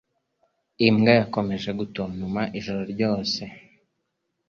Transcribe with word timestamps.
Imbwa 0.87 1.11
yakomeje 1.19 1.69
gutontoma 1.79 2.41
ijoro 2.59 2.81
ryose. 2.93 3.41